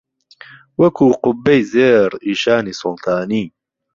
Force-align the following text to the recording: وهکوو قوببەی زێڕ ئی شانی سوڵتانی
وهکوو 0.79 1.17
قوببەی 1.23 1.67
زێڕ 1.73 2.09
ئی 2.25 2.33
شانی 2.41 2.77
سوڵتانی 2.81 3.43